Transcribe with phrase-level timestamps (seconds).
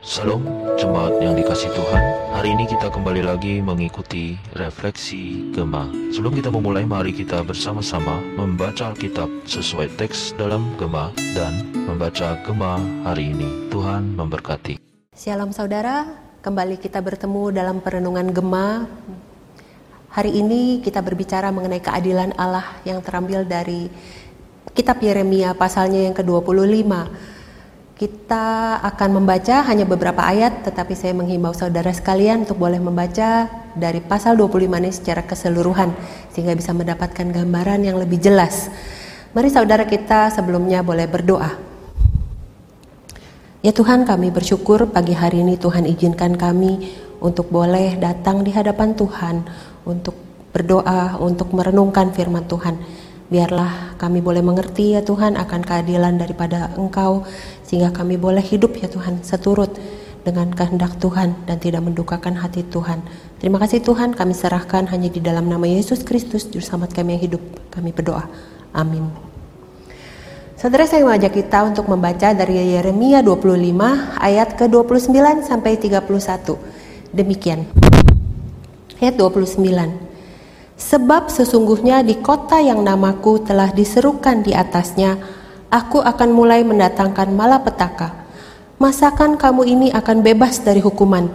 [0.00, 0.40] Salam
[0.80, 2.02] jemaat yang dikasih Tuhan.
[2.32, 8.88] Hari ini kita kembali lagi mengikuti refleksi Gema Sebelum kita memulai mari kita bersama-sama membaca
[8.88, 13.68] Alkitab sesuai teks dalam Gema Dan membaca Gema hari ini.
[13.68, 14.80] Tuhan memberkati.
[15.12, 16.08] Shalom saudara,
[16.40, 18.88] kembali kita bertemu dalam perenungan Gema
[20.16, 23.92] Hari ini kita berbicara mengenai keadilan Allah yang terambil dari
[24.72, 26.88] kitab Yeremia pasalnya yang ke-25
[28.00, 33.44] kita akan membaca hanya beberapa ayat, tetapi saya menghimbau saudara sekalian untuk boleh membaca
[33.76, 35.92] dari pasal 25 ini secara keseluruhan,
[36.32, 38.72] sehingga bisa mendapatkan gambaran yang lebih jelas.
[39.36, 41.60] Mari saudara kita sebelumnya boleh berdoa.
[43.60, 48.96] Ya Tuhan kami bersyukur pagi hari ini Tuhan izinkan kami untuk boleh datang di hadapan
[48.96, 49.44] Tuhan,
[49.84, 50.16] untuk
[50.56, 52.80] berdoa, untuk merenungkan firman Tuhan.
[53.30, 57.22] Biarlah kami boleh mengerti ya Tuhan akan keadilan daripada Engkau
[57.62, 59.70] sehingga kami boleh hidup ya Tuhan seturut
[60.26, 63.00] dengan kehendak Tuhan dan tidak mendukakan hati Tuhan.
[63.38, 67.22] Terima kasih Tuhan kami serahkan hanya di dalam nama Yesus Kristus Juru Selamat kami yang
[67.30, 67.42] hidup.
[67.70, 68.26] Kami berdoa.
[68.74, 69.06] Amin.
[70.58, 73.78] Saudara saya mengajak kita untuk membaca dari Yeremia 25
[74.20, 76.04] ayat ke-29 sampai 31.
[77.14, 77.64] Demikian.
[79.00, 80.09] Ayat 29.
[80.80, 85.20] Sebab sesungguhnya di kota yang namaku telah diserukan di atasnya,
[85.68, 88.16] aku akan mulai mendatangkan malapetaka.
[88.80, 91.28] Masakan kamu ini akan bebas dari hukuman?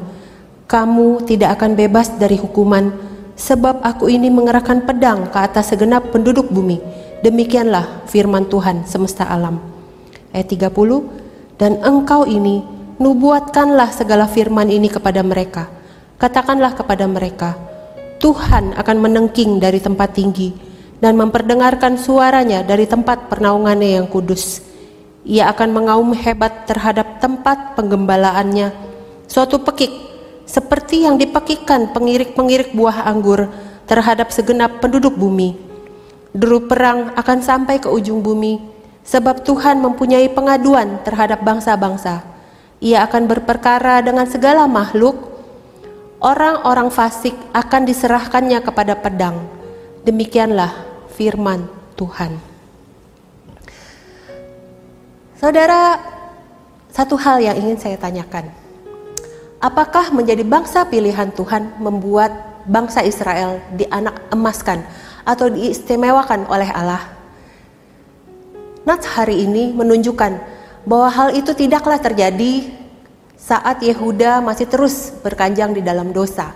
[0.65, 2.89] Kamu tidak akan bebas dari hukuman,
[3.37, 6.81] sebab aku ini mengerahkan pedang ke atas segenap penduduk bumi.
[7.21, 9.61] Demikianlah firman Tuhan semesta alam.
[10.33, 10.73] Ayat 30,
[11.61, 12.65] Dan engkau ini,
[12.97, 15.69] nubuatkanlah segala firman ini kepada mereka.
[16.17, 17.55] Katakanlah kepada mereka,
[18.15, 20.55] Tuhan akan menengking dari tempat tinggi
[21.03, 24.63] dan memperdengarkan suaranya dari tempat pernaungannya yang kudus.
[25.25, 28.71] Ia akan mengaum hebat terhadap tempat penggembalaannya,
[29.25, 29.91] suatu pekik
[30.45, 33.49] seperti yang dipekikkan pengirik-pengirik buah anggur
[33.89, 35.57] terhadap segenap penduduk bumi.
[36.31, 38.61] Deru perang akan sampai ke ujung bumi,
[39.01, 42.21] sebab Tuhan mempunyai pengaduan terhadap bangsa-bangsa.
[42.79, 45.34] Ia akan berperkara dengan segala makhluk
[46.25, 49.45] orang-orang fasik akan diserahkannya kepada pedang.
[50.01, 50.73] Demikianlah
[51.13, 52.41] firman Tuhan.
[55.37, 56.01] Saudara,
[56.89, 58.49] satu hal yang ingin saya tanyakan.
[59.61, 62.33] Apakah menjadi bangsa pilihan Tuhan membuat
[62.65, 64.81] bangsa Israel dianak emaskan
[65.21, 67.01] atau diistimewakan oleh Allah?
[68.85, 70.33] Nats hari ini menunjukkan
[70.85, 72.84] bahwa hal itu tidaklah terjadi
[73.45, 76.49] saat Yehuda masih terus berkanjang di dalam dosa.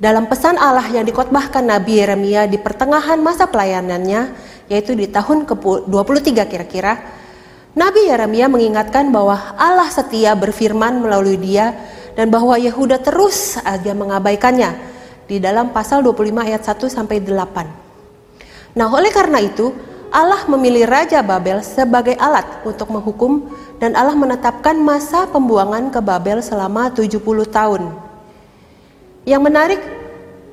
[0.00, 4.32] Dalam pesan Allah yang dikotbahkan Nabi Yeremia di pertengahan masa pelayanannya,
[4.72, 7.00] yaitu di tahun ke-23 kira-kira,
[7.76, 11.76] Nabi Yeremia mengingatkan bahwa Allah setia berfirman melalui dia
[12.16, 14.72] dan bahwa Yehuda terus saja mengabaikannya
[15.28, 18.76] di dalam pasal 25 ayat 1 sampai 8.
[18.76, 19.72] Nah, oleh karena itu,
[20.16, 26.40] Allah memilih Raja Babel sebagai alat untuk menghukum dan Allah menetapkan masa pembuangan ke Babel
[26.40, 27.20] selama 70
[27.52, 27.92] tahun.
[29.28, 29.80] Yang menarik,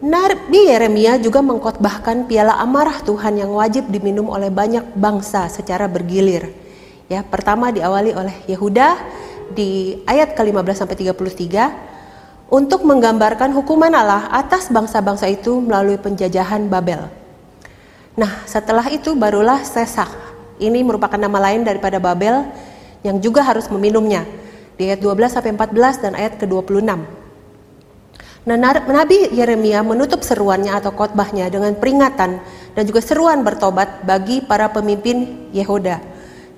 [0.03, 6.52] Nabi Yeremia juga mengkhotbahkan piala amarah Tuhan yang wajib diminum oleh banyak bangsa secara bergilir.
[7.07, 9.00] Ya, pertama diawali oleh Yehuda
[9.56, 17.22] di ayat ke-15 sampai 33 untuk menggambarkan hukuman Allah atas bangsa-bangsa itu melalui penjajahan Babel.
[18.13, 20.09] Nah, setelah itu barulah Sesak.
[20.62, 22.46] Ini merupakan nama lain daripada Babel
[23.01, 24.22] yang juga harus meminumnya.
[24.78, 26.94] Di ayat 12 sampai 14 dan ayat ke-26.
[28.44, 32.44] Nah, Nabi Yeremia menutup seruannya atau khotbahnya dengan peringatan
[32.75, 36.03] dan juga seruan bertobat bagi para pemimpin Yehuda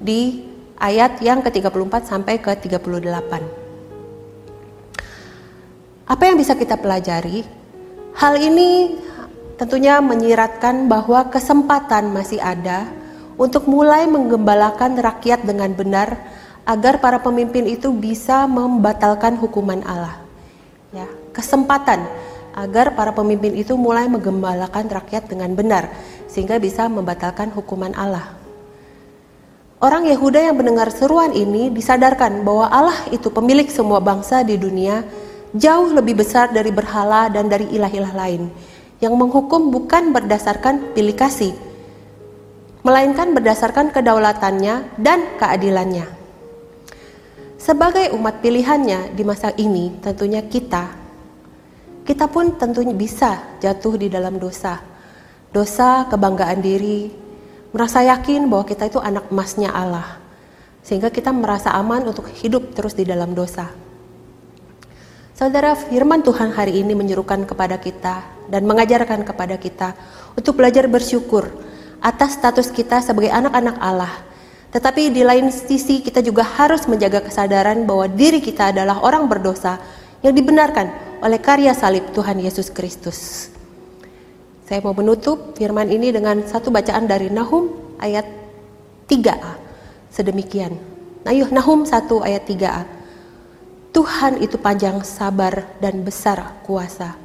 [0.01, 0.43] di
[0.81, 3.31] ayat yang ke-34 sampai ke-38.
[6.05, 7.45] Apa yang bisa kita pelajari?
[8.15, 8.97] Hal ini
[9.55, 12.87] tentunya menyiratkan bahwa kesempatan masih ada
[13.39, 16.19] untuk mulai menggembalakan rakyat dengan benar
[16.67, 20.19] agar para pemimpin itu bisa membatalkan hukuman Allah.
[20.91, 22.03] Ya, kesempatan
[22.55, 25.91] agar para pemimpin itu mulai menggembalakan rakyat dengan benar
[26.31, 28.35] sehingga bisa membatalkan hukuman Allah.
[29.83, 35.03] Orang Yehuda yang mendengar seruan ini disadarkan bahwa Allah itu pemilik semua bangsa di dunia,
[35.51, 38.43] jauh lebih besar dari berhala dan dari ilah-ilah lain
[39.03, 41.51] yang menghukum bukan berdasarkan pilih kasih,
[42.85, 46.07] melainkan berdasarkan kedaulatannya dan keadilannya.
[47.59, 50.93] Sebagai umat pilihannya di masa ini, tentunya kita,
[52.05, 54.77] kita pun tentunya bisa jatuh di dalam dosa.
[55.49, 57.09] Dosa kebanggaan diri,
[57.73, 60.21] merasa yakin bahwa kita itu anak emasnya Allah.
[60.85, 63.73] sehingga kita merasa aman untuk hidup terus di dalam dosa.
[65.35, 69.91] Saudara, firman Tuhan hari ini menyerukan kepada kita dan mengajarkan kepada kita
[70.31, 71.51] untuk belajar bersyukur
[71.99, 74.15] atas status kita sebagai anak-anak Allah.
[74.71, 79.75] Tetapi di lain sisi kita juga harus menjaga kesadaran bahwa diri kita adalah orang berdosa
[80.23, 83.51] yang dibenarkan oleh karya salib Tuhan Yesus Kristus.
[84.63, 88.23] Saya mau menutup firman ini dengan satu bacaan dari Nahum ayat
[89.11, 89.51] 3a.
[90.15, 90.79] Sedemikian.
[91.27, 93.03] Nah, yuk Nahum 1 ayat 3a.
[93.95, 97.15] Tuhan itu panjang sabar dan besar kuasa.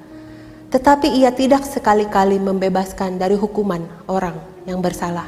[0.70, 4.38] Tetapi ia tidak sekali-kali membebaskan dari hukuman orang
[4.70, 5.26] yang bersalah.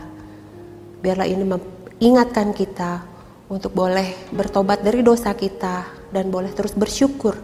[1.03, 3.03] Biarlah ini mengingatkan kita
[3.51, 5.83] untuk boleh bertobat dari dosa kita
[6.15, 7.35] dan boleh terus bersyukur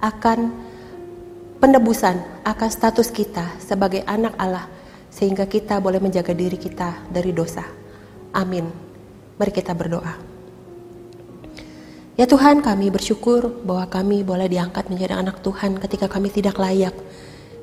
[0.00, 0.48] akan
[1.60, 4.64] penebusan akan status kita sebagai anak Allah
[5.12, 7.68] sehingga kita boleh menjaga diri kita dari dosa.
[8.32, 8.64] Amin.
[9.36, 10.31] Mari kita berdoa.
[12.12, 16.92] Ya Tuhan, kami bersyukur bahwa kami boleh diangkat menjadi anak Tuhan ketika kami tidak layak.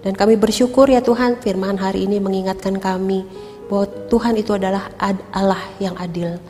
[0.01, 3.29] Dan kami bersyukur ya Tuhan, firman hari ini mengingatkan kami
[3.69, 4.89] bahwa Tuhan itu adalah
[5.29, 6.41] Allah yang adil,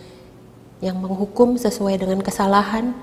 [0.79, 2.95] yang menghukum sesuai dengan kesalahan,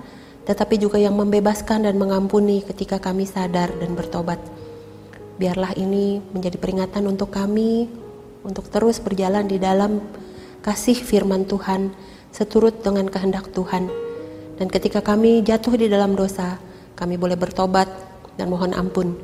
[0.48, 4.40] tetapi juga yang membebaskan dan mengampuni ketika kami sadar dan bertobat.
[5.37, 7.93] Biarlah ini menjadi peringatan untuk kami
[8.48, 10.00] untuk terus berjalan di dalam
[10.64, 11.93] kasih firman Tuhan
[12.32, 14.06] seturut dengan kehendak Tuhan.
[14.56, 16.56] Dan ketika kami jatuh di dalam dosa,
[16.97, 17.88] kami boleh bertobat
[18.41, 19.17] dan mohon ampun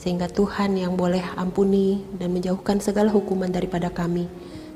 [0.00, 4.26] sehingga Tuhan yang boleh ampuni dan menjauhkan segala hukuman daripada kami.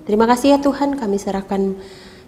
[0.04, 1.80] Terima kasih ya Tuhan, kami serahkan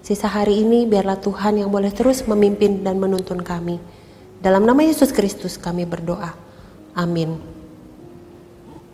[0.06, 3.82] Sisa hari ini biarlah Tuhan yang boleh terus memimpin dan menuntun kami.
[4.38, 6.30] Dalam nama Yesus Kristus kami berdoa.
[6.94, 7.42] Amin.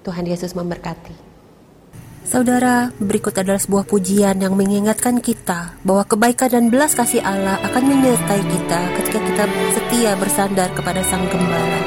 [0.09, 1.32] Tuhan Yesus memberkati.
[2.23, 7.83] Saudara, berikut adalah sebuah pujian yang mengingatkan kita bahwa kebaikan dan belas kasih Allah akan
[7.83, 11.83] menyertai kita ketika kita setia bersandar kepada Sang Gembala.